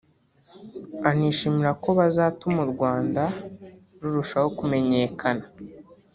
[1.09, 3.23] anishimira ko bazatuma u Rwanda
[3.99, 5.45] rurushaho kumenyekana